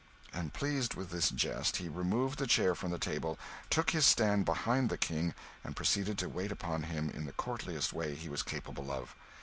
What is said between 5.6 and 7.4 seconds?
and proceeded to wait upon him in the